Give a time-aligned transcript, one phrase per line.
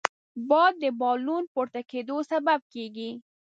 [0.49, 3.11] باد د بالون پورته کېدو سبب کېږي